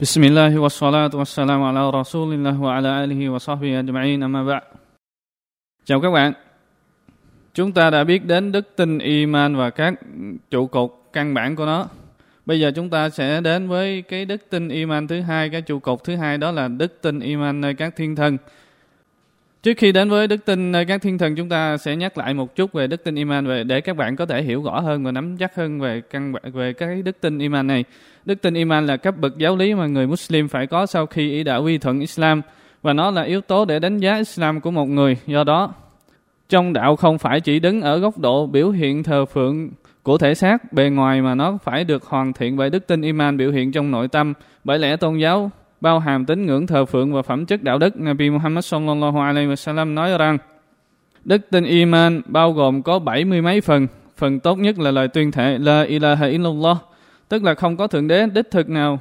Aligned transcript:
بسم 0.00 0.24
الله 0.24 0.58
والصلاة 0.58 1.10
والسلام 1.14 1.62
على 1.62 1.90
رسول 1.90 2.28
الله 2.36 2.60
وعلى 2.60 3.04
آله 3.04 3.20
وصحبه 3.32 3.80
أجمعين 3.80 4.22
أما 4.22 4.44
بعد 4.44 4.62
Chào 5.84 6.00
các 6.00 6.10
bạn 6.10 6.32
Chúng 7.54 7.72
ta 7.72 7.90
đã 7.90 8.04
biết 8.04 8.24
đến 8.24 8.52
đức 8.52 8.76
tin 8.76 8.98
iman 8.98 9.56
và 9.56 9.70
các 9.70 9.94
trụ 10.50 10.66
cột 10.66 10.90
căn 11.12 11.34
bản 11.34 11.56
của 11.56 11.66
nó 11.66 11.88
Bây 12.46 12.60
giờ 12.60 12.70
chúng 12.74 12.90
ta 12.90 13.10
sẽ 13.10 13.40
đến 13.40 13.68
với 13.68 14.02
cái 14.02 14.24
đức 14.24 14.50
tin 14.50 14.68
iman 14.68 15.08
thứ 15.08 15.20
hai 15.20 15.50
Cái 15.50 15.62
trụ 15.62 15.78
cột 15.78 16.04
thứ 16.04 16.16
hai 16.16 16.38
đó 16.38 16.50
là 16.52 16.68
đức 16.68 17.02
tin 17.02 17.20
iman 17.20 17.60
nơi 17.60 17.74
các 17.74 17.96
thiên 17.96 18.16
thần 18.16 18.38
Trước 19.62 19.74
khi 19.76 19.92
đến 19.92 20.10
với 20.10 20.26
đức 20.26 20.44
tin 20.44 20.72
ờ, 20.72 20.84
các 20.88 21.02
thiên 21.02 21.18
thần 21.18 21.36
chúng 21.36 21.48
ta 21.48 21.76
sẽ 21.76 21.96
nhắc 21.96 22.18
lại 22.18 22.34
một 22.34 22.56
chút 22.56 22.72
về 22.72 22.86
đức 22.86 23.04
tin 23.04 23.14
iman 23.14 23.46
về 23.46 23.64
để 23.64 23.80
các 23.80 23.96
bạn 23.96 24.16
có 24.16 24.26
thể 24.26 24.42
hiểu 24.42 24.62
rõ 24.62 24.80
hơn 24.80 25.04
và 25.04 25.12
nắm 25.12 25.36
chắc 25.36 25.54
hơn 25.54 25.80
về 25.80 26.00
căn 26.10 26.32
về 26.52 26.72
cái 26.72 27.02
đức 27.02 27.20
tin 27.20 27.38
iman 27.38 27.66
này. 27.66 27.84
Đức 28.24 28.42
tin 28.42 28.54
iman 28.54 28.86
là 28.86 28.96
cấp 28.96 29.14
bậc 29.16 29.38
giáo 29.38 29.56
lý 29.56 29.74
mà 29.74 29.86
người 29.86 30.06
Muslim 30.06 30.48
phải 30.48 30.66
có 30.66 30.86
sau 30.86 31.06
khi 31.06 31.30
ý 31.30 31.44
đã 31.44 31.56
quy 31.56 31.78
thuận 31.78 32.00
Islam 32.00 32.42
và 32.82 32.92
nó 32.92 33.10
là 33.10 33.22
yếu 33.22 33.40
tố 33.40 33.64
để 33.64 33.78
đánh 33.78 33.98
giá 33.98 34.16
Islam 34.16 34.60
của 34.60 34.70
một 34.70 34.84
người. 34.84 35.16
Do 35.26 35.44
đó, 35.44 35.74
trong 36.48 36.72
đạo 36.72 36.96
không 36.96 37.18
phải 37.18 37.40
chỉ 37.40 37.60
đứng 37.60 37.80
ở 37.80 37.98
góc 37.98 38.18
độ 38.18 38.46
biểu 38.46 38.70
hiện 38.70 39.02
thờ 39.02 39.24
phượng 39.24 39.70
của 40.02 40.18
thể 40.18 40.34
xác 40.34 40.72
bề 40.72 40.90
ngoài 40.90 41.22
mà 41.22 41.34
nó 41.34 41.58
phải 41.64 41.84
được 41.84 42.04
hoàn 42.04 42.32
thiện 42.32 42.56
bởi 42.56 42.70
đức 42.70 42.86
tin 42.86 43.02
iman 43.02 43.36
biểu 43.36 43.52
hiện 43.52 43.72
trong 43.72 43.90
nội 43.90 44.08
tâm. 44.08 44.32
Bởi 44.64 44.78
lẽ 44.78 44.96
tôn 44.96 45.18
giáo 45.18 45.50
bao 45.80 45.98
hàm 45.98 46.24
tín 46.24 46.46
ngưỡng 46.46 46.66
thờ 46.66 46.84
phượng 46.84 47.12
và 47.12 47.22
phẩm 47.22 47.46
chất 47.46 47.62
đạo 47.62 47.78
đức. 47.78 47.96
Nabi 47.96 48.30
Muhammad 48.30 48.64
sallallahu 48.64 49.20
alaihi 49.20 49.48
wasallam 49.48 49.94
nói 49.94 50.18
rằng 50.18 50.38
đức 51.24 51.50
tin 51.50 51.64
iman 51.64 52.22
bao 52.26 52.52
gồm 52.52 52.82
có 52.82 52.98
bảy 52.98 53.24
mươi 53.24 53.42
mấy 53.42 53.60
phần. 53.60 53.86
Phần 54.16 54.40
tốt 54.40 54.58
nhất 54.58 54.78
là 54.78 54.90
lời 54.90 55.08
tuyên 55.08 55.32
thệ 55.32 55.58
La 55.58 55.82
ilaha 55.82 56.26
illallah, 56.26 56.76
tức 57.28 57.44
là 57.44 57.54
không 57.54 57.76
có 57.76 57.86
thượng 57.86 58.08
đế 58.08 58.26
đích 58.26 58.50
thực 58.50 58.68
nào 58.68 59.00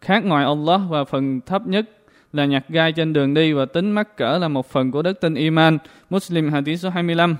khác 0.00 0.24
ngoài 0.24 0.44
Allah 0.44 0.80
và 0.88 1.04
phần 1.04 1.40
thấp 1.40 1.66
nhất 1.66 1.90
là 2.32 2.44
nhặt 2.44 2.64
gai 2.68 2.92
trên 2.92 3.12
đường 3.12 3.34
đi 3.34 3.52
và 3.52 3.64
tính 3.64 3.90
mắc 3.90 4.16
cỡ 4.16 4.38
là 4.38 4.48
một 4.48 4.70
phần 4.70 4.90
của 4.90 5.02
đức 5.02 5.20
tin 5.20 5.34
iman. 5.34 5.78
Muslim 6.10 6.52
hadith 6.52 6.80
số 6.80 6.90
25. 6.90 7.36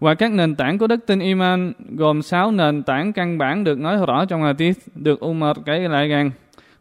Và 0.00 0.14
các 0.14 0.32
nền 0.32 0.54
tảng 0.54 0.78
của 0.78 0.86
đức 0.86 1.06
tin 1.06 1.18
iman 1.18 1.72
gồm 1.96 2.22
6 2.22 2.50
nền 2.50 2.82
tảng 2.82 3.12
căn 3.12 3.38
bản 3.38 3.64
được 3.64 3.78
nói 3.78 4.06
rõ 4.06 4.24
trong 4.24 4.42
hadith 4.42 4.78
được 4.94 5.24
Umar 5.24 5.56
kể 5.64 5.78
lại 5.78 6.08
rằng 6.08 6.30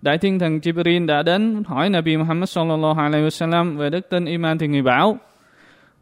Đại 0.01 0.17
thiên 0.17 0.39
thần 0.39 0.59
Jibril 0.59 1.05
đã 1.05 1.23
đến 1.23 1.63
hỏi 1.67 1.89
Nabi 1.89 2.17
Muhammad 2.17 2.49
sallallahu 2.49 2.99
alaihi 2.99 3.27
wasallam 3.27 3.77
về 3.77 3.89
đức 3.89 4.09
tin 4.09 4.25
iman 4.25 4.57
thì 4.57 4.67
người 4.67 4.81
bảo 4.81 5.17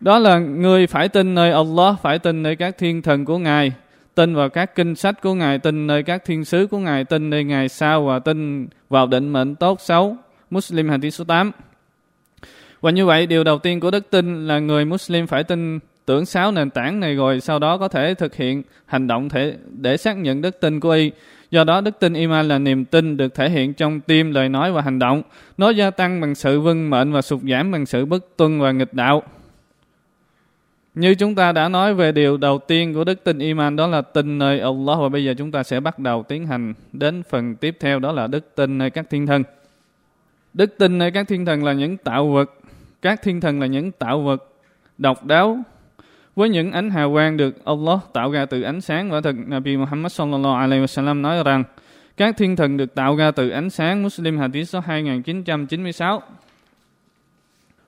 đó 0.04 0.20
là 0.20 0.40
người 0.40 0.88
phải 0.88 1.10
tin 1.10 1.36
nơi 1.36 1.52
Allah, 1.52 1.96
phải 2.02 2.20
tin 2.20 2.44
nơi 2.44 2.56
các 2.56 2.78
thiên 2.78 3.02
thần 3.02 3.26
của 3.26 3.38
Ngài, 3.38 3.72
tin 4.16 4.36
vào 4.36 4.50
các 4.50 4.76
kinh 4.76 4.96
sách 4.96 5.22
của 5.22 5.34
Ngài, 5.34 5.60
tin 5.60 5.88
nơi 5.88 6.04
các 6.04 6.26
thiên 6.26 6.46
sứ 6.46 6.68
của 6.68 6.78
Ngài, 6.78 7.04
tin 7.04 7.30
nơi 7.30 7.44
Ngài 7.44 7.70
sao 7.70 8.06
và 8.06 8.20
tin 8.20 8.68
vào 8.90 9.08
định 9.08 9.30
mệnh 9.30 9.56
tốt 9.56 9.82
xấu. 9.82 10.18
Muslim 10.50 10.90
hadith 10.90 11.14
số 11.14 11.24
8. 11.24 11.52
Và 12.82 12.92
như 12.92 13.06
vậy, 13.06 13.26
điều 13.26 13.44
đầu 13.44 13.60
tiên 13.60 13.80
của 13.80 13.92
đức 13.92 14.10
tin 14.10 14.48
là 14.48 14.60
người 14.60 14.86
Muslim 14.86 15.28
phải 15.28 15.44
tin 15.44 15.80
tưởng 16.06 16.26
sáu 16.26 16.52
nền 16.52 16.70
tảng 16.70 17.00
này 17.00 17.16
rồi 17.16 17.40
sau 17.40 17.60
đó 17.60 17.78
có 17.78 17.88
thể 17.88 18.14
thực 18.14 18.36
hiện 18.36 18.64
hành 18.86 19.08
động 19.08 19.30
thể 19.30 19.56
để 19.68 19.98
xác 19.98 20.18
nhận 20.18 20.42
đức 20.42 20.60
tin 20.60 20.80
của 20.80 20.92
y. 20.92 21.12
Do 21.54 21.64
đó 21.64 21.82
đức 21.82 22.00
tin 22.00 22.14
iman 22.14 22.48
là 22.48 22.60
niềm 22.60 22.86
tin 22.86 23.18
được 23.18 23.36
thể 23.36 23.50
hiện 23.50 23.74
trong 23.74 24.00
tim, 24.00 24.32
lời 24.32 24.50
nói 24.50 24.72
và 24.72 24.82
hành 24.82 25.00
động. 25.00 25.22
Nó 25.58 25.70
gia 25.70 25.92
tăng 25.92 26.22
bằng 26.22 26.36
sự 26.36 26.62
vâng 26.62 26.90
mệnh 26.90 27.12
và 27.12 27.22
sụt 27.22 27.42
giảm 27.42 27.72
bằng 27.72 27.86
sự 27.86 28.06
bất 28.06 28.38
tuân 28.38 28.60
và 28.60 28.72
nghịch 28.72 28.94
đạo. 28.94 29.24
Như 30.96 31.16
chúng 31.16 31.36
ta 31.36 31.52
đã 31.52 31.70
nói 31.70 31.94
về 31.94 32.12
điều 32.12 32.38
đầu 32.38 32.60
tiên 32.68 32.94
của 32.94 33.04
đức 33.04 33.24
tin 33.24 33.40
iman 33.40 33.76
đó 33.76 33.88
là 33.88 34.02
tin 34.02 34.38
nơi 34.38 34.60
Allah 34.60 35.00
và 35.00 35.10
bây 35.10 35.24
giờ 35.26 35.34
chúng 35.38 35.52
ta 35.52 35.64
sẽ 35.64 35.80
bắt 35.80 36.00
đầu 36.00 36.24
tiến 36.24 36.48
hành 36.48 36.74
đến 36.94 37.24
phần 37.30 37.56
tiếp 37.56 37.78
theo 37.80 38.00
đó 38.00 38.12
là 38.12 38.28
đức 38.28 38.56
tin 38.56 38.78
nơi 38.78 38.90
các 38.90 39.10
thiên 39.10 39.28
thần. 39.28 39.44
Đức 40.54 40.78
tin 40.78 40.98
nơi 40.98 41.12
các 41.12 41.28
thiên 41.28 41.46
thần 41.46 41.64
là 41.64 41.74
những 41.74 41.98
tạo 41.98 42.32
vật, 42.32 42.54
các 43.02 43.22
thiên 43.22 43.42
thần 43.42 43.60
là 43.60 43.66
những 43.66 43.92
tạo 43.92 44.22
vật 44.22 44.44
độc 44.98 45.26
đáo 45.26 45.60
với 46.36 46.50
những 46.50 46.72
ánh 46.72 46.90
hào 46.90 47.12
quang 47.12 47.38
được 47.38 47.66
Allah 47.66 48.00
tạo 48.14 48.32
ra 48.32 48.46
từ 48.46 48.62
ánh 48.62 48.82
sáng 48.82 49.12
và 49.12 49.22
thật 49.22 49.36
Nabi 49.48 49.78
Muhammad 49.78 50.12
sallallahu 50.12 50.56
alaihi 50.56 50.84
wasallam 50.84 51.22
nói 51.22 51.44
rằng, 51.44 51.64
các 52.18 52.38
thiên 52.38 52.56
thần 52.56 52.78
được 52.78 52.96
tạo 52.96 53.16
ra 53.16 53.32
từ 53.32 53.50
ánh 53.50 53.70
sáng, 53.70 54.04
Muslim 54.04 54.38
hadith 54.38 54.70
số 54.70 54.80
2996 54.80 56.22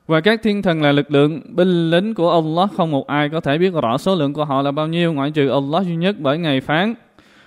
và 0.06 0.20
các 0.20 0.42
thiên 0.42 0.62
thần 0.62 0.82
là 0.82 0.92
lực 0.92 1.10
lượng 1.10 1.40
binh 1.48 1.90
lính 1.90 2.14
của 2.14 2.32
Allah, 2.32 2.70
không 2.76 2.90
một 2.90 3.06
ai 3.06 3.28
có 3.28 3.40
thể 3.40 3.58
biết 3.58 3.72
rõ 3.82 3.98
số 3.98 4.14
lượng 4.14 4.32
của 4.32 4.44
họ 4.44 4.62
là 4.62 4.70
bao 4.70 4.86
nhiêu, 4.86 5.12
ngoại 5.12 5.30
trừ 5.30 5.48
Allah 5.48 5.86
duy 5.86 5.96
nhất 5.96 6.16
bởi 6.18 6.38
ngày 6.38 6.60
phán. 6.60 6.94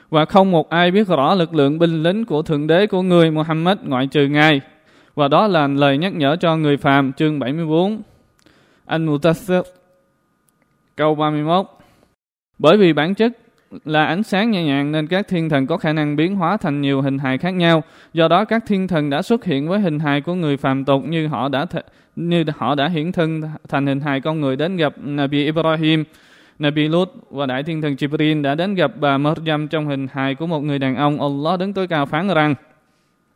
Và 0.09 0.25
không 0.25 0.51
một 0.51 0.69
ai 0.69 0.91
biết 0.91 1.07
rõ 1.07 1.35
lực 1.35 1.55
lượng 1.55 1.79
binh 1.79 2.03
lính 2.03 2.25
của 2.25 2.41
thượng 2.41 2.67
đế 2.67 2.87
của 2.87 3.01
người 3.01 3.31
Muhammad 3.31 3.77
ngoại 3.83 4.07
trừ 4.07 4.27
ngài. 4.27 4.61
Và 5.15 5.27
đó 5.27 5.47
là 5.47 5.67
lời 5.67 5.97
nhắc 5.97 6.13
nhở 6.13 6.35
cho 6.39 6.57
người 6.57 6.77
phàm, 6.77 7.13
chương 7.13 7.39
74 7.39 8.01
Anh 8.85 9.05
Mutassir 9.05 9.59
Câu 10.99 11.15
31 11.15 11.65
Bởi 12.57 12.77
vì 12.77 12.93
bản 12.93 13.15
chất 13.15 13.31
là 13.85 14.05
ánh 14.05 14.23
sáng 14.23 14.51
nhẹ 14.51 14.63
nhàng 14.63 14.91
nên 14.91 15.07
các 15.07 15.27
thiên 15.27 15.49
thần 15.49 15.67
có 15.67 15.77
khả 15.77 15.93
năng 15.93 16.15
biến 16.15 16.35
hóa 16.35 16.57
thành 16.57 16.81
nhiều 16.81 17.01
hình 17.01 17.17
hài 17.17 17.37
khác 17.37 17.49
nhau. 17.49 17.83
Do 18.13 18.27
đó 18.27 18.45
các 18.45 18.63
thiên 18.67 18.87
thần 18.87 19.09
đã 19.09 19.21
xuất 19.21 19.45
hiện 19.45 19.67
với 19.67 19.79
hình 19.79 19.99
hài 19.99 20.21
của 20.21 20.33
người 20.33 20.57
phàm 20.57 20.85
tục 20.85 21.03
như 21.05 21.27
họ 21.27 21.49
đã 21.49 21.65
th- 21.65 21.81
như 22.15 22.45
họ 22.57 22.75
đã 22.75 22.87
hiển 22.87 23.11
thân 23.11 23.41
thành 23.69 23.87
hình 23.87 23.99
hài 23.99 24.21
con 24.21 24.41
người 24.41 24.55
đến 24.55 24.77
gặp 24.77 24.93
Nabi 24.97 25.45
Ibrahim, 25.45 26.03
Nabi 26.59 26.87
Lut 26.87 27.09
và 27.29 27.45
đại 27.45 27.63
thiên 27.63 27.81
thần 27.81 27.93
Jibril 27.93 28.41
đã 28.41 28.55
đến 28.55 28.75
gặp 28.75 28.91
bà 28.99 29.17
Maryam 29.17 29.67
trong 29.67 29.87
hình 29.87 30.07
hài 30.13 30.35
của 30.35 30.47
một 30.47 30.59
người 30.59 30.79
đàn 30.79 30.95
ông. 30.95 31.21
Allah 31.21 31.59
đứng 31.59 31.73
tối 31.73 31.87
cao 31.87 32.05
phán 32.05 32.27
rằng 32.27 32.55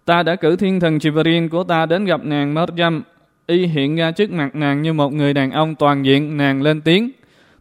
Ta 0.05 0.23
đã 0.23 0.35
cử 0.35 0.55
thiên 0.55 0.79
thần 0.79 0.97
Jibril 0.97 1.49
của 1.49 1.63
ta 1.63 1.85
đến 1.85 2.05
gặp 2.05 2.25
nàng 2.25 2.53
Maryam 2.53 3.03
y 3.47 3.65
hiện 3.65 3.95
ra 3.95 4.11
trước 4.11 4.31
mặt 4.31 4.55
nàng 4.55 4.81
như 4.81 4.93
một 4.93 5.13
người 5.13 5.33
đàn 5.33 5.51
ông 5.51 5.75
toàn 5.75 6.05
diện 6.05 6.37
nàng 6.37 6.61
lên 6.61 6.81
tiếng 6.81 7.11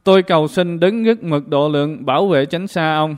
Tôi 0.05 0.23
cầu 0.23 0.49
xin 0.49 0.81
đứng 0.81 1.03
ngất 1.03 1.23
mực 1.23 1.49
độ 1.49 1.69
lượng 1.69 2.07
bảo 2.07 2.29
vệ 2.29 2.47
tránh 2.47 2.67
xa 2.67 2.95
ông. 2.95 3.17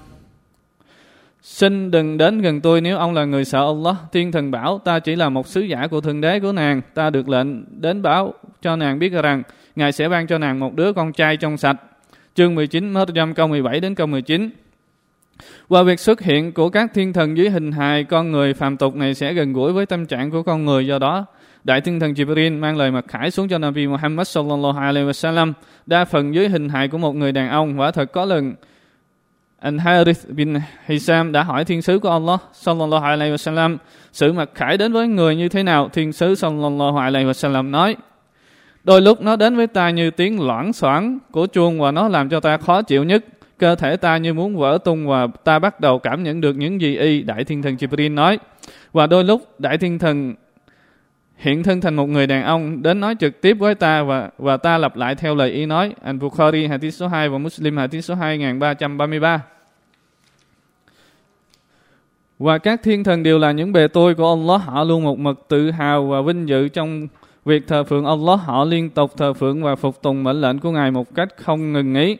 Xin 1.42 1.90
đừng 1.90 2.18
đến 2.18 2.40
gần 2.40 2.60
tôi 2.60 2.80
nếu 2.80 2.96
ông 2.96 3.14
là 3.14 3.24
người 3.24 3.44
sợ 3.44 3.66
Allah. 3.66 3.96
Thiên 4.12 4.32
thần 4.32 4.50
bảo 4.50 4.78
ta 4.78 4.98
chỉ 4.98 5.16
là 5.16 5.28
một 5.28 5.46
sứ 5.46 5.60
giả 5.60 5.86
của 5.86 6.00
thượng 6.00 6.20
đế 6.20 6.40
của 6.40 6.52
nàng. 6.52 6.80
Ta 6.94 7.10
được 7.10 7.28
lệnh 7.28 7.80
đến 7.80 8.02
báo 8.02 8.34
cho 8.62 8.76
nàng 8.76 8.98
biết 8.98 9.12
rằng 9.12 9.42
Ngài 9.76 9.92
sẽ 9.92 10.08
ban 10.08 10.26
cho 10.26 10.38
nàng 10.38 10.60
một 10.60 10.74
đứa 10.74 10.92
con 10.92 11.12
trai 11.12 11.36
trong 11.36 11.56
sạch. 11.56 11.76
Chương 12.34 12.54
19, 12.54 12.90
Maryam 12.90 13.34
câu 13.34 13.48
17 13.48 13.80
đến 13.80 13.94
câu 13.94 14.06
19. 14.06 14.50
Qua 15.68 15.82
việc 15.82 16.00
xuất 16.00 16.20
hiện 16.20 16.52
của 16.52 16.68
các 16.68 16.90
thiên 16.94 17.12
thần 17.12 17.36
dưới 17.36 17.50
hình 17.50 17.72
hài 17.72 18.04
con 18.04 18.32
người 18.32 18.54
phàm 18.54 18.76
tục 18.76 18.96
này 18.96 19.14
sẽ 19.14 19.32
gần 19.32 19.52
gũi 19.52 19.72
với 19.72 19.86
tâm 19.86 20.06
trạng 20.06 20.30
của 20.30 20.42
con 20.42 20.64
người 20.64 20.86
do 20.86 20.98
đó 20.98 21.26
Đại 21.64 21.80
thiên 21.80 22.00
thần 22.00 22.12
Jibril 22.12 22.58
mang 22.58 22.76
lời 22.76 22.90
mặc 22.90 23.04
khải 23.08 23.30
xuống 23.30 23.48
cho 23.48 23.58
Nabi 23.58 23.86
Muhammad 23.86 24.28
sallallahu 24.28 24.78
alaihi 24.78 25.06
wasallam. 25.06 25.52
Đa 25.86 26.04
phần 26.04 26.34
dưới 26.34 26.48
hình 26.48 26.68
hài 26.68 26.88
của 26.88 26.98
một 26.98 27.12
người 27.12 27.32
đàn 27.32 27.48
ông 27.48 27.76
và 27.76 27.90
thật 27.90 28.12
có 28.12 28.24
lần 28.24 28.54
anh 29.58 29.78
Harith 29.78 30.28
bin 30.28 30.54
Hisam 30.86 31.32
đã 31.32 31.42
hỏi 31.42 31.64
thiên 31.64 31.82
sứ 31.82 31.98
của 31.98 32.10
Allah 32.10 32.40
sallallahu 32.52 33.04
alaihi 33.04 33.34
wasallam, 33.34 33.76
sự 34.12 34.32
mặc 34.32 34.50
khải 34.54 34.78
đến 34.78 34.92
với 34.92 35.08
người 35.08 35.36
như 35.36 35.48
thế 35.48 35.62
nào? 35.62 35.88
Thiên 35.88 36.12
sứ 36.12 36.34
sallallahu 36.34 36.96
alaihi 36.98 37.26
wasallam 37.26 37.70
nói, 37.70 37.96
đôi 38.84 39.00
lúc 39.00 39.22
nó 39.22 39.36
đến 39.36 39.56
với 39.56 39.66
ta 39.66 39.90
như 39.90 40.10
tiếng 40.10 40.46
loãng 40.46 40.72
xoảng 40.72 41.18
của 41.30 41.46
chuông 41.46 41.80
và 41.80 41.90
nó 41.90 42.08
làm 42.08 42.28
cho 42.28 42.40
ta 42.40 42.56
khó 42.56 42.82
chịu 42.82 43.04
nhất. 43.04 43.24
Cơ 43.58 43.74
thể 43.74 43.96
ta 43.96 44.16
như 44.16 44.34
muốn 44.34 44.56
vỡ 44.56 44.78
tung 44.84 45.06
và 45.06 45.26
ta 45.44 45.58
bắt 45.58 45.80
đầu 45.80 45.98
cảm 45.98 46.22
nhận 46.22 46.40
được 46.40 46.56
những 46.56 46.80
gì 46.80 46.96
y 46.96 47.22
đại 47.22 47.44
thiên 47.44 47.62
thần 47.62 47.74
Jibril 47.74 48.14
nói. 48.14 48.38
Và 48.92 49.06
đôi 49.06 49.24
lúc 49.24 49.60
đại 49.60 49.78
thiên 49.78 49.98
thần 49.98 50.34
hiện 51.36 51.62
thân 51.62 51.80
thành 51.80 51.96
một 51.96 52.06
người 52.06 52.26
đàn 52.26 52.44
ông 52.44 52.82
đến 52.82 53.00
nói 53.00 53.14
trực 53.20 53.40
tiếp 53.40 53.54
với 53.54 53.74
ta 53.74 54.02
và 54.02 54.30
và 54.38 54.56
ta 54.56 54.78
lặp 54.78 54.96
lại 54.96 55.14
theo 55.14 55.34
lời 55.34 55.50
y 55.50 55.66
nói. 55.66 55.94
Anh 56.02 56.18
Bukhari 56.18 56.66
hadith 56.66 56.94
số 56.94 57.08
2 57.08 57.28
và 57.28 57.38
Muslim, 57.38 57.76
hadith 57.76 58.04
số 58.04 58.14
2333. 58.14 59.42
Và 62.38 62.58
các 62.58 62.80
thiên 62.82 63.04
thần 63.04 63.22
đều 63.22 63.38
là 63.38 63.52
những 63.52 63.72
bề 63.72 63.88
tôi 63.88 64.14
của 64.14 64.30
Allah. 64.30 64.68
Họ 64.68 64.84
luôn 64.84 65.04
một 65.04 65.18
mực 65.18 65.48
tự 65.48 65.70
hào 65.70 66.06
và 66.06 66.22
vinh 66.22 66.48
dự 66.48 66.68
trong 66.68 67.08
việc 67.44 67.66
thờ 67.66 67.84
phượng 67.84 68.04
Allah. 68.04 68.40
Họ 68.40 68.64
liên 68.64 68.90
tục 68.90 69.16
thờ 69.16 69.32
phượng 69.32 69.62
và 69.62 69.76
phục 69.76 70.02
tùng 70.02 70.24
mệnh 70.24 70.40
lệnh 70.40 70.58
của 70.58 70.70
Ngài 70.70 70.90
một 70.90 71.14
cách 71.14 71.28
không 71.36 71.72
ngừng 71.72 71.92
nghỉ. 71.92 72.16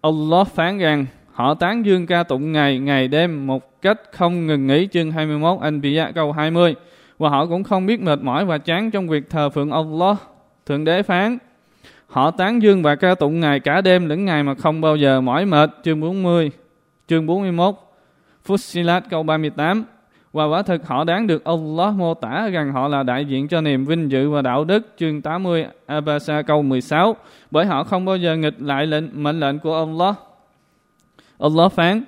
Allah 0.00 0.46
phán 0.46 0.78
rằng, 0.78 1.06
họ 1.32 1.54
tán 1.54 1.86
dương 1.86 2.06
ca 2.06 2.22
tụng 2.22 2.52
Ngài 2.52 2.78
ngày 2.78 3.08
đêm 3.08 3.46
một 3.46 3.82
cách 3.82 4.00
không 4.12 4.46
ngừng 4.46 4.66
nghỉ. 4.66 4.88
Chương 4.92 5.12
21 5.12 5.58
bia 5.82 6.06
câu 6.14 6.32
20 6.32 6.74
và 7.20 7.28
họ 7.28 7.46
cũng 7.46 7.64
không 7.64 7.86
biết 7.86 8.00
mệt 8.00 8.22
mỏi 8.22 8.44
và 8.44 8.58
chán 8.58 8.90
trong 8.90 9.08
việc 9.08 9.30
thờ 9.30 9.50
phượng 9.50 9.70
Allah. 9.70 10.16
Thượng 10.66 10.84
đế 10.84 11.02
phán, 11.02 11.38
họ 12.06 12.30
tán 12.30 12.62
dương 12.62 12.82
và 12.82 12.94
ca 12.94 13.14
tụng 13.14 13.40
Ngài 13.40 13.60
cả 13.60 13.80
đêm 13.80 14.08
lẫn 14.08 14.24
ngày 14.24 14.42
mà 14.42 14.54
không 14.54 14.80
bao 14.80 14.96
giờ 14.96 15.20
mỏi 15.20 15.46
mệt. 15.46 15.70
Chương 15.84 16.00
40, 16.00 16.50
chương 17.08 17.26
41, 17.26 17.74
Fusilat 18.46 19.00
câu 19.10 19.22
38. 19.22 19.84
Và 20.32 20.44
quả 20.44 20.62
thực 20.62 20.86
họ 20.86 21.04
đáng 21.04 21.26
được 21.26 21.44
Allah 21.44 21.94
mô 21.94 22.14
tả 22.14 22.48
rằng 22.52 22.72
họ 22.72 22.88
là 22.88 23.02
đại 23.02 23.24
diện 23.24 23.48
cho 23.48 23.60
niềm 23.60 23.84
vinh 23.84 24.10
dự 24.10 24.30
và 24.30 24.42
đạo 24.42 24.64
đức. 24.64 24.86
Chương 24.98 25.22
80, 25.22 25.66
Abasa 25.86 26.42
câu 26.42 26.62
16. 26.62 27.16
Bởi 27.50 27.66
họ 27.66 27.84
không 27.84 28.04
bao 28.04 28.16
giờ 28.16 28.36
nghịch 28.36 28.56
lại 28.58 28.86
lệnh 28.86 29.22
mệnh 29.22 29.40
lệnh 29.40 29.58
của 29.58 29.78
Allah. 29.78 30.14
Allah 31.38 31.72
phán, 31.72 32.02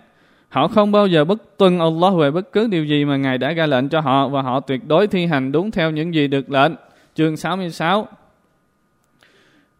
Họ 0.52 0.69
không 0.69 0.93
bao 0.93 1.06
giờ 1.06 1.25
bất 1.25 1.58
tuân 1.58 1.78
Allah 1.78 2.14
về 2.14 2.31
bất 2.31 2.52
cứ 2.52 2.66
điều 2.66 2.84
gì 2.84 3.04
mà 3.04 3.16
Ngài 3.16 3.38
đã 3.38 3.52
ra 3.52 3.66
lệnh 3.66 3.88
cho 3.88 4.00
họ 4.00 4.28
và 4.28 4.43
họ 4.43 4.60
tuyệt 4.60 4.81
đối 4.87 5.06
thi 5.06 5.26
hành 5.26 5.52
đúng 5.52 5.70
theo 5.70 5.90
những 5.90 6.14
gì 6.14 6.28
được 6.28 6.50
lệnh. 6.50 6.72
Chương 7.14 7.37
66 7.37 8.08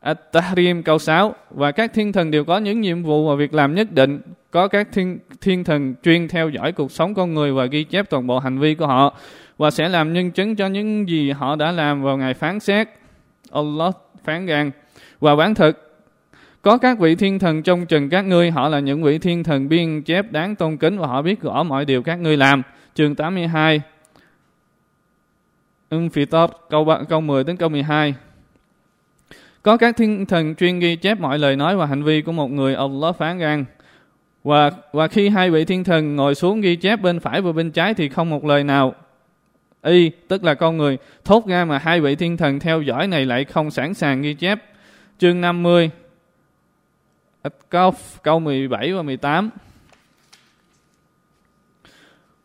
At-Tahrim 0.00 0.82
câu 0.82 0.98
6 0.98 1.34
Và 1.50 1.72
các 1.72 1.92
thiên 1.94 2.12
thần 2.12 2.30
đều 2.30 2.44
có 2.44 2.58
những 2.58 2.80
nhiệm 2.80 3.02
vụ 3.02 3.28
và 3.28 3.34
việc 3.34 3.54
làm 3.54 3.74
nhất 3.74 3.92
định. 3.92 4.20
Có 4.50 4.69
các 4.69 4.88
thiên, 4.92 5.19
thiên 5.40 5.64
thần 5.64 5.94
chuyên 6.02 6.28
theo 6.28 6.48
dõi 6.48 6.72
cuộc 6.72 6.92
sống 6.92 7.14
con 7.14 7.34
người 7.34 7.52
và 7.52 7.66
ghi 7.66 7.84
chép 7.84 8.10
toàn 8.10 8.26
bộ 8.26 8.38
hành 8.38 8.58
vi 8.58 8.74
của 8.74 8.86
họ 8.86 9.16
và 9.58 9.70
sẽ 9.70 9.88
làm 9.88 10.12
nhân 10.12 10.30
chứng 10.30 10.56
cho 10.56 10.66
những 10.66 11.08
gì 11.08 11.30
họ 11.30 11.56
đã 11.56 11.72
làm 11.72 12.02
vào 12.02 12.16
ngày 12.16 12.34
phán 12.34 12.60
xét. 12.60 12.88
Allah 13.50 13.94
phán 14.24 14.46
rằng 14.46 14.70
và 15.20 15.36
bán 15.36 15.54
thực 15.54 15.91
có 16.62 16.78
các 16.78 16.98
vị 16.98 17.14
thiên 17.14 17.38
thần 17.38 17.62
trong 17.62 17.86
trần 17.86 18.08
các 18.08 18.22
ngươi, 18.22 18.50
họ 18.50 18.68
là 18.68 18.80
những 18.80 19.02
vị 19.02 19.18
thiên 19.18 19.44
thần 19.44 19.68
biên 19.68 20.02
chép 20.02 20.32
đáng 20.32 20.56
tôn 20.56 20.76
kính 20.76 20.98
và 20.98 21.06
họ 21.06 21.22
biết 21.22 21.42
rõ 21.42 21.62
mọi 21.62 21.84
điều 21.84 22.02
các 22.02 22.16
ngươi 22.16 22.36
làm. 22.36 22.62
Chương 22.94 23.14
82 23.14 23.80
top 26.30 26.50
câu, 26.70 26.84
3, 26.84 26.98
câu 27.08 27.20
10 27.20 27.44
đến 27.44 27.56
câu 27.56 27.68
12 27.68 28.14
Có 29.62 29.76
các 29.76 29.96
thiên 29.96 30.26
thần 30.26 30.54
chuyên 30.54 30.78
ghi 30.78 30.96
chép 30.96 31.20
mọi 31.20 31.38
lời 31.38 31.56
nói 31.56 31.76
và 31.76 31.86
hành 31.86 32.02
vi 32.02 32.22
của 32.22 32.32
một 32.32 32.50
người 32.50 32.74
Allah 32.74 33.16
phán 33.16 33.38
rằng 33.38 33.64
và, 34.44 34.70
và 34.92 35.08
khi 35.08 35.28
hai 35.28 35.50
vị 35.50 35.64
thiên 35.64 35.84
thần 35.84 36.16
ngồi 36.16 36.34
xuống 36.34 36.60
ghi 36.60 36.76
chép 36.76 37.00
bên 37.00 37.20
phải 37.20 37.40
và 37.40 37.52
bên 37.52 37.70
trái 37.70 37.94
thì 37.94 38.08
không 38.08 38.30
một 38.30 38.44
lời 38.44 38.64
nào. 38.64 38.94
Y 39.82 40.10
tức 40.28 40.44
là 40.44 40.54
con 40.54 40.76
người 40.76 40.98
thốt 41.24 41.46
ra 41.46 41.64
mà 41.64 41.78
hai 41.78 42.00
vị 42.00 42.14
thiên 42.14 42.36
thần 42.36 42.60
theo 42.60 42.82
dõi 42.82 43.06
này 43.06 43.26
lại 43.26 43.44
không 43.44 43.70
sẵn 43.70 43.94
sàng 43.94 44.22
ghi 44.22 44.34
chép. 44.34 44.58
Chương 45.18 45.40
50 45.40 45.90
câu 47.68 47.92
câu 48.22 48.40
17 48.40 48.92
và 48.92 49.02
18 49.02 49.50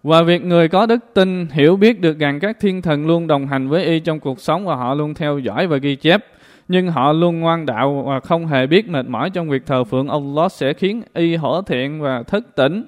và 0.04 0.24
việc 0.24 0.46
người 0.46 0.68
có 0.68 0.86
đức 0.86 1.00
tin 1.14 1.48
hiểu 1.52 1.76
biết 1.76 2.02
được 2.02 2.20
rằng 2.20 2.40
các 2.40 2.58
thiên 2.60 2.82
thần 2.82 3.08
luôn 3.08 3.28
đồng 3.28 3.48
hành 3.48 3.68
với 3.68 3.86
y 3.86 4.00
trong 4.00 4.20
cuộc 4.20 4.42
sống 4.42 4.66
và 4.66 4.76
họ 4.76 4.94
luôn 4.94 5.14
theo 5.14 5.40
dõi 5.40 5.68
và 5.68 5.78
ghi 5.78 5.96
chép, 5.96 6.26
nhưng 6.68 6.88
họ 6.88 7.12
luôn 7.14 7.40
ngoan 7.40 7.66
đạo 7.66 8.04
và 8.08 8.20
không 8.20 8.48
hề 8.48 8.68
biết 8.68 8.90
mệt 8.90 9.08
mỏi 9.08 9.30
trong 9.30 9.50
việc 9.50 9.66
thờ 9.66 9.84
phượng, 9.84 10.08
Allah 10.08 10.52
sẽ 10.52 10.74
khiến 10.74 11.02
y 11.14 11.36
hổ 11.36 11.62
thiện 11.62 12.02
và 12.02 12.24
thức 12.24 12.56
tỉnh 12.56 12.86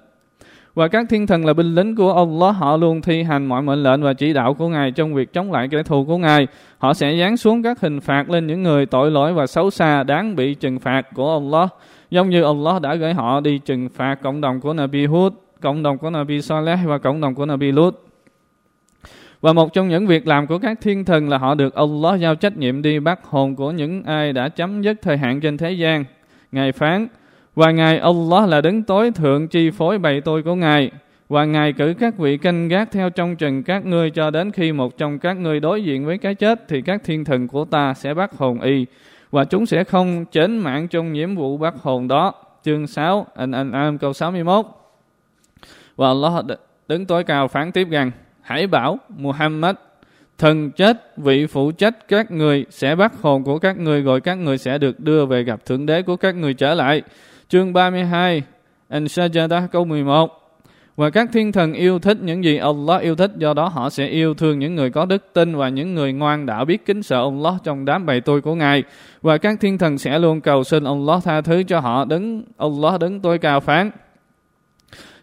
và 0.79 0.87
các 0.87 1.05
thiên 1.09 1.27
thần 1.27 1.45
là 1.45 1.53
binh 1.53 1.75
lính 1.75 1.95
của 1.95 2.13
Allah, 2.13 2.55
họ 2.55 2.77
luôn 2.77 3.01
thi 3.01 3.23
hành 3.23 3.45
mọi 3.45 3.61
mệnh 3.61 3.83
lệnh 3.83 4.03
và 4.03 4.13
chỉ 4.13 4.33
đạo 4.33 4.53
của 4.53 4.67
Ngài 4.67 4.91
trong 4.91 5.13
việc 5.13 5.33
chống 5.33 5.51
lại 5.51 5.67
kẻ 5.71 5.83
thù 5.83 6.05
của 6.05 6.17
Ngài. 6.17 6.47
Họ 6.77 6.93
sẽ 6.93 7.17
giáng 7.19 7.37
xuống 7.37 7.63
các 7.63 7.81
hình 7.81 7.99
phạt 7.99 8.29
lên 8.29 8.47
những 8.47 8.63
người 8.63 8.85
tội 8.85 9.11
lỗi 9.11 9.33
và 9.33 9.47
xấu 9.47 9.69
xa 9.69 10.03
đáng 10.03 10.35
bị 10.35 10.53
trừng 10.53 10.79
phạt 10.79 11.01
của 11.15 11.33
Allah. 11.33 11.69
Giống 12.09 12.29
như 12.29 12.43
Allah 12.43 12.81
đã 12.81 12.95
gửi 12.95 13.13
họ 13.13 13.39
đi 13.39 13.57
trừng 13.57 13.89
phạt 13.89 14.15
cộng 14.15 14.41
đồng 14.41 14.61
của 14.61 14.73
Nabi 14.73 15.05
Hud, 15.05 15.33
cộng 15.61 15.83
đồng 15.83 15.97
của 15.97 16.09
Nabi 16.09 16.41
Saleh 16.41 16.79
và 16.85 16.97
cộng 16.97 17.21
đồng 17.21 17.35
của 17.35 17.45
Nabi 17.45 17.71
Lut. 17.71 18.05
Và 19.41 19.53
một 19.53 19.73
trong 19.73 19.89
những 19.89 20.07
việc 20.07 20.27
làm 20.27 20.47
của 20.47 20.57
các 20.59 20.81
thiên 20.81 21.05
thần 21.05 21.29
là 21.29 21.37
họ 21.37 21.55
được 21.55 21.75
Allah 21.75 22.19
giao 22.19 22.35
trách 22.35 22.57
nhiệm 22.57 22.81
đi 22.81 22.99
bắt 22.99 23.19
hồn 23.23 23.55
của 23.55 23.71
những 23.71 24.03
ai 24.03 24.33
đã 24.33 24.49
chấm 24.49 24.81
dứt 24.81 24.97
thời 25.01 25.17
hạn 25.17 25.41
trên 25.41 25.57
thế 25.57 25.71
gian. 25.71 26.03
Ngài 26.51 26.71
phán, 26.71 27.07
và 27.55 27.71
Ngài 27.71 27.99
Allah 27.99 28.49
là 28.49 28.61
đứng 28.61 28.83
tối 28.83 29.11
thượng 29.11 29.47
chi 29.47 29.69
phối 29.69 29.97
bày 29.97 30.21
tôi 30.21 30.43
của 30.43 30.55
Ngài. 30.55 30.91
Và 31.29 31.45
Ngài 31.45 31.73
cử 31.73 31.93
các 31.99 32.17
vị 32.17 32.37
canh 32.37 32.67
gác 32.67 32.91
theo 32.91 33.09
trong 33.09 33.35
trần 33.35 33.63
các 33.63 33.85
ngươi 33.85 34.09
cho 34.09 34.29
đến 34.29 34.51
khi 34.51 34.71
một 34.71 34.97
trong 34.97 35.19
các 35.19 35.33
ngươi 35.33 35.59
đối 35.59 35.83
diện 35.83 36.05
với 36.05 36.17
cái 36.17 36.35
chết 36.35 36.67
thì 36.67 36.81
các 36.81 37.01
thiên 37.03 37.25
thần 37.25 37.47
của 37.47 37.65
ta 37.65 37.93
sẽ 37.93 38.13
bắt 38.13 38.37
hồn 38.37 38.61
y. 38.61 38.85
Và 39.31 39.45
chúng 39.45 39.65
sẽ 39.65 39.83
không 39.83 40.25
chến 40.25 40.57
mạng 40.57 40.87
trong 40.87 41.13
nhiệm 41.13 41.35
vụ 41.35 41.57
bắt 41.57 41.73
hồn 41.81 42.07
đó. 42.07 42.33
Chương 42.63 42.87
6, 42.87 43.27
anh 43.35 43.71
am 43.71 43.97
câu 43.97 44.13
61. 44.13 44.65
Và 45.95 46.07
Allah 46.07 46.45
đứng 46.87 47.05
tối 47.05 47.23
cao 47.23 47.47
phán 47.47 47.71
tiếp 47.71 47.87
rằng 47.89 48.11
Hãy 48.41 48.67
bảo 48.67 48.97
Muhammad 49.17 49.75
thần 50.37 50.71
chết 50.71 51.17
vị 51.17 51.45
phụ 51.45 51.71
trách 51.71 52.07
các 52.07 52.31
người 52.31 52.65
sẽ 52.69 52.95
bắt 52.95 53.13
hồn 53.21 53.43
của 53.43 53.59
các 53.59 53.77
người 53.77 54.01
rồi 54.01 54.21
các 54.21 54.35
người 54.35 54.57
sẽ 54.57 54.77
được 54.77 54.99
đưa 54.99 55.25
về 55.25 55.43
gặp 55.43 55.65
thượng 55.65 55.85
đế 55.85 56.01
của 56.01 56.15
các 56.15 56.35
người 56.35 56.53
trở 56.53 56.73
lại 56.73 57.01
Chương 57.49 57.73
32 57.73 58.43
An-Sajdah 58.89 59.67
câu 59.67 59.85
11 59.85 60.59
Và 60.95 61.09
các 61.09 61.29
thiên 61.33 61.51
thần 61.51 61.73
yêu 61.73 61.99
thích 61.99 62.17
những 62.21 62.43
gì 62.43 62.57
Allah 62.57 63.01
yêu 63.01 63.15
thích 63.15 63.31
Do 63.37 63.53
đó 63.53 63.67
họ 63.67 63.89
sẽ 63.89 64.07
yêu 64.07 64.33
thương 64.33 64.59
những 64.59 64.75
người 64.75 64.89
có 64.89 65.05
đức 65.05 65.33
tin 65.33 65.55
Và 65.55 65.69
những 65.69 65.95
người 65.95 66.13
ngoan 66.13 66.45
đạo 66.45 66.65
biết 66.65 66.85
kính 66.85 67.03
sợ 67.03 67.21
Allah 67.21 67.53
Trong 67.63 67.85
đám 67.85 68.05
bầy 68.05 68.21
tôi 68.21 68.41
của 68.41 68.55
Ngài. 68.55 68.83
Và 69.21 69.37
các 69.37 69.59
thiên 69.61 69.77
thần 69.77 69.97
sẽ 69.97 70.19
luôn 70.19 70.41
cầu 70.41 70.63
xin 70.63 70.83
Allah 70.83 71.23
tha 71.23 71.41
thứ 71.41 71.63
cho 71.63 71.79
họ 71.79 72.05
đứng 72.05 72.43
Allah 72.57 72.99
đứng 72.99 73.19
tối 73.19 73.37
cao 73.37 73.59
phán. 73.59 73.91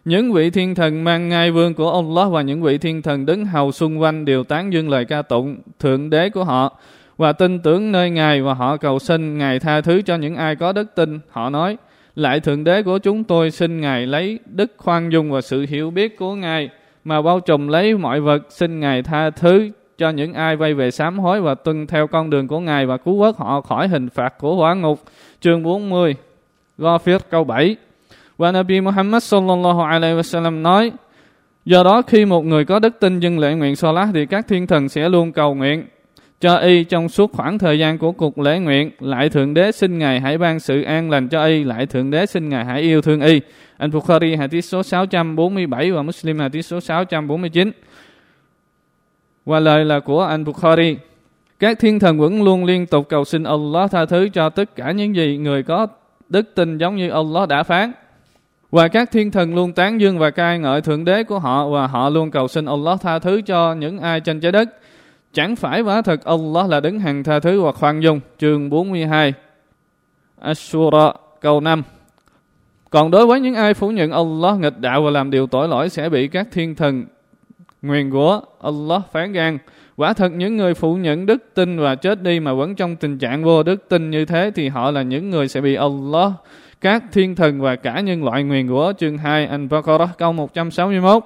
Những 0.05 0.33
vị 0.33 0.49
thiên 0.49 0.75
thần 0.75 1.03
mang 1.03 1.29
ngai 1.29 1.51
vương 1.51 1.73
của 1.73 1.91
Allah 1.91 2.31
và 2.31 2.41
những 2.41 2.61
vị 2.61 2.77
thiên 2.77 3.01
thần 3.01 3.25
đứng 3.25 3.45
hầu 3.45 3.71
xung 3.71 4.01
quanh 4.01 4.25
đều 4.25 4.43
tán 4.43 4.73
dương 4.73 4.89
lời 4.89 5.05
ca 5.05 5.21
tụng 5.21 5.57
thượng 5.79 6.09
đế 6.09 6.29
của 6.29 6.43
họ 6.43 6.79
và 7.17 7.33
tin 7.33 7.59
tưởng 7.59 7.91
nơi 7.91 8.09
Ngài 8.09 8.41
và 8.41 8.53
họ 8.53 8.77
cầu 8.77 8.99
xin 8.99 9.37
Ngài 9.37 9.59
tha 9.59 9.81
thứ 9.81 10.01
cho 10.01 10.15
những 10.15 10.35
ai 10.35 10.55
có 10.55 10.73
đức 10.73 10.95
tin. 10.95 11.19
Họ 11.29 11.49
nói, 11.49 11.77
lại 12.17 12.39
Thượng 12.39 12.63
Đế 12.63 12.83
của 12.83 12.97
chúng 12.97 13.23
tôi 13.23 13.51
xin 13.51 13.81
Ngài 13.81 14.05
lấy 14.05 14.39
đức 14.45 14.73
khoan 14.77 15.11
dung 15.11 15.31
và 15.31 15.41
sự 15.41 15.65
hiểu 15.69 15.91
biết 15.91 16.17
của 16.17 16.35
Ngài 16.35 16.69
mà 17.03 17.21
bao 17.21 17.39
trùm 17.39 17.67
lấy 17.67 17.97
mọi 17.97 18.21
vật, 18.21 18.39
xin 18.49 18.79
Ngài 18.79 19.03
tha 19.03 19.29
thứ 19.29 19.69
cho 19.97 20.09
những 20.09 20.33
ai 20.33 20.55
vay 20.55 20.73
về 20.73 20.91
sám 20.91 21.19
hối 21.19 21.41
và 21.41 21.55
tuân 21.55 21.87
theo 21.87 22.07
con 22.07 22.29
đường 22.29 22.47
của 22.47 22.59
Ngài 22.59 22.85
và 22.85 22.97
cứu 22.97 23.17
vớt 23.17 23.35
họ 23.37 23.61
khỏi 23.61 23.87
hình 23.87 24.09
phạt 24.09 24.33
của 24.39 24.55
hỏa 24.55 24.73
ngục. 24.73 24.99
Chương 25.41 25.63
40 25.63 26.15
Ghafir 26.77 27.19
câu 27.29 27.43
7 27.43 27.75
Và 28.37 28.51
Nabi 28.51 28.81
Muhammad 28.81 29.23
sallallahu 29.23 29.81
alaihi 29.81 30.15
wasallam 30.15 30.61
nói 30.61 30.91
Do 31.65 31.83
đó 31.83 32.01
khi 32.01 32.25
một 32.25 32.45
người 32.45 32.65
có 32.65 32.79
đức 32.79 32.99
tin 32.99 33.19
dâng 33.19 33.39
lễ 33.39 33.53
nguyện 33.53 33.75
Salat 33.75 34.09
thì 34.13 34.25
các 34.25 34.47
thiên 34.47 34.67
thần 34.67 34.89
sẽ 34.89 35.09
luôn 35.09 35.31
cầu 35.31 35.55
nguyện 35.55 35.85
cho 36.41 36.57
y 36.57 36.83
trong 36.83 37.09
suốt 37.09 37.31
khoảng 37.33 37.59
thời 37.59 37.79
gian 37.79 37.97
của 37.97 38.11
cuộc 38.11 38.39
lễ 38.39 38.59
nguyện, 38.59 38.91
lại 38.99 39.29
thượng 39.29 39.53
đế 39.53 39.71
xin 39.71 39.99
ngài 39.99 40.19
hãy 40.19 40.37
ban 40.37 40.59
sự 40.59 40.81
an 40.81 41.09
lành 41.09 41.27
cho 41.27 41.45
y, 41.45 41.63
lại 41.63 41.85
thượng 41.85 42.11
đế 42.11 42.25
xin 42.25 42.49
ngài 42.49 42.65
hãy 42.65 42.81
yêu 42.81 43.01
thương 43.01 43.21
y. 43.21 43.41
Anh 43.77 43.91
Bukhari, 43.91 44.35
hadith 44.35 44.65
số 44.65 44.83
647 44.83 45.91
và 45.91 46.01
Muslim, 46.01 46.39
hadith 46.39 46.65
số 46.65 46.79
649 46.79 47.71
và 49.45 49.59
lời 49.59 49.85
là 49.85 49.99
của 49.99 50.23
anh 50.23 50.43
Bukhari, 50.43 50.97
các 51.59 51.79
thiên 51.79 51.99
thần 51.99 52.19
vẫn 52.19 52.43
luôn 52.43 52.65
liên 52.65 52.85
tục 52.85 53.09
cầu 53.09 53.25
xin 53.25 53.43
Allah 53.43 53.91
tha 53.91 54.05
thứ 54.05 54.29
cho 54.33 54.49
tất 54.49 54.75
cả 54.75 54.91
những 54.91 55.15
gì 55.15 55.37
người 55.37 55.63
có 55.63 55.87
đức 56.29 56.55
tin 56.55 56.77
giống 56.77 56.95
như 56.95 57.09
Allah 57.09 57.49
đã 57.49 57.63
phán. 57.63 57.91
Và 58.71 58.87
các 58.87 59.11
thiên 59.11 59.31
thần 59.31 59.55
luôn 59.55 59.73
tán 59.73 60.01
dương 60.01 60.19
và 60.19 60.29
ca 60.29 60.57
ngợi 60.57 60.81
thượng 60.81 61.05
đế 61.05 61.23
của 61.23 61.39
họ, 61.39 61.69
và 61.69 61.87
họ 61.87 62.09
luôn 62.09 62.31
cầu 62.31 62.47
xin 62.47 62.65
Allah 62.65 63.01
tha 63.01 63.19
thứ 63.19 63.41
cho 63.41 63.73
những 63.73 63.99
ai 63.99 64.19
trên 64.19 64.39
trái 64.39 64.51
đất. 64.51 64.69
Chẳng 65.33 65.55
phải 65.55 65.81
quả 65.81 66.01
thật 66.01 66.23
Allah 66.25 66.69
là 66.69 66.79
đứng 66.79 66.99
hàng 66.99 67.23
tha 67.23 67.39
thứ 67.39 67.61
và 67.61 67.71
khoan 67.71 68.03
dung. 68.03 68.19
Chương 68.37 68.69
42 68.69 69.33
Ashura 70.41 71.13
câu 71.41 71.59
5 71.61 71.83
Còn 72.89 73.11
đối 73.11 73.25
với 73.25 73.39
những 73.39 73.55
ai 73.55 73.73
phủ 73.73 73.91
nhận 73.91 74.11
Allah 74.11 74.59
nghịch 74.59 74.79
đạo 74.79 75.03
và 75.03 75.09
làm 75.09 75.31
điều 75.31 75.47
tội 75.47 75.67
lỗi 75.67 75.89
sẽ 75.89 76.09
bị 76.09 76.27
các 76.27 76.47
thiên 76.51 76.75
thần 76.75 77.05
nguyền 77.81 78.11
rủa, 78.11 78.41
Allah 78.61 79.01
phán 79.11 79.31
gan. 79.31 79.57
quả 79.97 80.13
thật 80.13 80.31
những 80.31 80.57
người 80.57 80.73
phủ 80.73 80.95
nhận 80.95 81.25
đức 81.25 81.43
tin 81.53 81.79
và 81.79 81.95
chết 81.95 82.23
đi 82.23 82.39
mà 82.39 82.53
vẫn 82.53 82.75
trong 82.75 82.95
tình 82.95 83.17
trạng 83.17 83.43
vô 83.43 83.63
đức 83.63 83.89
tin 83.89 84.09
như 84.09 84.25
thế 84.25 84.51
thì 84.55 84.67
họ 84.69 84.91
là 84.91 85.01
những 85.01 85.29
người 85.29 85.47
sẽ 85.47 85.61
bị 85.61 85.75
Allah, 85.75 86.31
các 86.81 87.03
thiên 87.11 87.35
thần 87.35 87.61
và 87.61 87.75
cả 87.75 87.99
nhân 87.99 88.23
loại 88.23 88.43
nguyền 88.43 88.67
rủa 88.67 88.93
chương 88.93 89.17
2 89.17 89.47
Al-Baqarah, 89.47 90.07
câu 90.17 90.33
161 90.33 91.23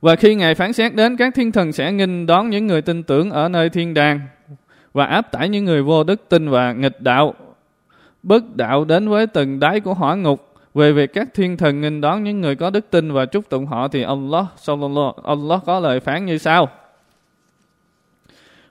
và 0.00 0.16
khi 0.16 0.34
Ngài 0.34 0.54
phán 0.54 0.72
xét 0.72 0.94
đến, 0.94 1.16
các 1.16 1.34
thiên 1.34 1.52
thần 1.52 1.72
sẽ 1.72 1.92
nghinh 1.92 2.26
đón 2.26 2.50
những 2.50 2.66
người 2.66 2.82
tin 2.82 3.02
tưởng 3.02 3.30
ở 3.30 3.48
nơi 3.48 3.70
thiên 3.70 3.94
đàng 3.94 4.20
và 4.92 5.04
áp 5.04 5.32
tải 5.32 5.48
những 5.48 5.64
người 5.64 5.82
vô 5.82 6.04
đức 6.04 6.28
tin 6.28 6.48
và 6.48 6.72
nghịch 6.72 7.00
đạo. 7.00 7.34
Bất 8.22 8.56
đạo 8.56 8.84
đến 8.84 9.08
với 9.08 9.26
từng 9.26 9.60
đáy 9.60 9.80
của 9.80 9.94
hỏa 9.94 10.14
ngục. 10.14 10.46
Về 10.74 10.92
việc 10.92 11.12
các 11.12 11.28
thiên 11.34 11.56
thần 11.56 11.80
nghinh 11.80 12.00
đón 12.00 12.24
những 12.24 12.40
người 12.40 12.56
có 12.56 12.70
đức 12.70 12.90
tin 12.90 13.12
và 13.12 13.26
chúc 13.26 13.48
tụng 13.48 13.66
họ 13.66 13.88
thì 13.88 14.02
Allah, 14.02 14.46
Allah 15.24 15.60
có 15.66 15.80
lời 15.80 16.00
phán 16.00 16.26
như 16.26 16.38
sau. 16.38 16.68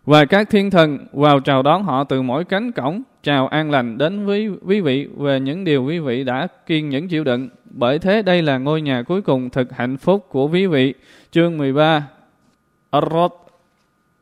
Và 0.05 0.25
các 0.25 0.49
thiên 0.49 0.69
thần 0.69 0.97
vào 1.13 1.39
chào 1.39 1.61
đón 1.61 1.83
họ 1.83 2.03
từ 2.03 2.21
mỗi 2.21 2.43
cánh 2.43 2.71
cổng, 2.71 3.01
chào 3.23 3.47
an 3.47 3.71
lành 3.71 3.97
đến 3.97 4.25
với 4.25 4.49
quý 4.65 4.81
vị 4.81 5.07
về 5.17 5.39
những 5.39 5.63
điều 5.63 5.83
quý 5.83 5.99
vị 5.99 6.23
đã 6.23 6.47
kiên 6.65 6.89
nhẫn 6.89 7.07
chịu 7.07 7.23
đựng. 7.23 7.49
Bởi 7.65 7.99
thế 7.99 8.21
đây 8.21 8.41
là 8.41 8.57
ngôi 8.57 8.81
nhà 8.81 9.03
cuối 9.03 9.21
cùng 9.21 9.49
thực 9.49 9.71
hạnh 9.71 9.97
phúc 9.97 10.25
của 10.29 10.47
quý 10.47 10.67
vị. 10.67 10.93
Chương 11.31 11.57
13 11.57 12.07
Ar-Rod, 12.91 13.29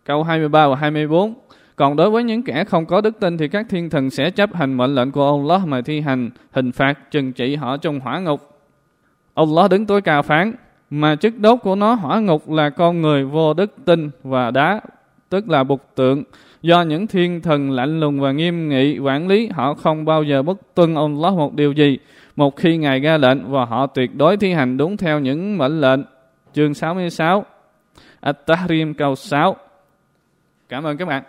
câu 0.05 0.23
23 0.23 0.67
và 0.67 0.75
24 0.75 1.33
Còn 1.75 1.95
đối 1.95 2.09
với 2.09 2.23
những 2.23 2.43
kẻ 2.43 2.63
không 2.63 2.85
có 2.85 3.01
đức 3.01 3.19
tin 3.19 3.37
thì 3.37 3.47
các 3.47 3.65
thiên 3.69 3.89
thần 3.89 4.09
sẽ 4.09 4.29
chấp 4.29 4.55
hành 4.55 4.73
mệnh 4.73 4.95
lệnh 4.95 5.11
của 5.11 5.31
Allah 5.31 5.67
mà 5.67 5.81
thi 5.81 6.01
hành, 6.01 6.29
hình 6.51 6.71
phạt, 6.71 7.11
trừng 7.11 7.33
trị 7.33 7.55
họ 7.55 7.77
trong 7.77 7.99
hỏa 7.99 8.19
ngục. 8.19 8.59
Allah 9.33 9.71
đứng 9.71 9.85
tối 9.85 10.01
cao 10.01 10.23
phán, 10.23 10.53
mà 10.89 11.15
chức 11.15 11.39
đốt 11.39 11.59
của 11.63 11.75
nó 11.75 11.93
hỏa 11.93 12.19
ngục 12.19 12.49
là 12.49 12.69
con 12.69 13.01
người 13.01 13.25
vô 13.25 13.53
đức 13.53 13.75
tin 13.85 14.09
và 14.23 14.51
đá 14.51 14.81
tức 15.29 15.49
là 15.49 15.63
bục 15.63 15.95
tượng 15.95 16.23
do 16.61 16.81
những 16.81 17.07
thiên 17.07 17.41
thần 17.41 17.71
lạnh 17.71 17.99
lùng 17.99 18.19
và 18.19 18.31
nghiêm 18.31 18.69
nghị 18.69 18.99
quản 18.99 19.27
lý, 19.27 19.47
họ 19.47 19.73
không 19.73 20.05
bao 20.05 20.23
giờ 20.23 20.41
bất 20.41 20.57
tuân 20.75 20.95
Allah 20.95 21.33
một 21.33 21.53
điều 21.53 21.71
gì 21.71 21.97
một 22.35 22.55
khi 22.55 22.77
Ngài 22.77 22.99
ra 22.99 23.17
lệnh 23.17 23.51
và 23.51 23.65
họ 23.65 23.87
tuyệt 23.87 24.15
đối 24.15 24.37
thi 24.37 24.53
hành 24.53 24.77
đúng 24.77 24.97
theo 24.97 25.19
những 25.19 25.57
mệnh 25.57 25.81
lệnh. 25.81 25.99
Chương 26.53 26.73
66 26.73 27.45
At-Tahrim 28.21 28.93
câu 28.93 29.15
6 29.15 29.55
Cảm 30.69 30.83
ơn 30.83 30.97
các 30.97 31.05
bạn. 31.05 31.23